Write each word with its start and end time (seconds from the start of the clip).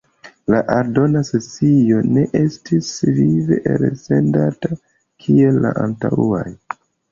La 0.51 0.59
aldona 0.75 1.19
sesio 1.27 1.99
ne 2.15 2.23
estis 2.41 2.89
vive 3.19 3.61
elsendata 3.75 4.75
kiel 5.27 5.63
la 5.69 5.77
antaŭaj. 5.87 6.45